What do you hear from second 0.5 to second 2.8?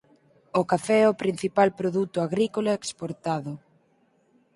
O café é o principal produto agrícola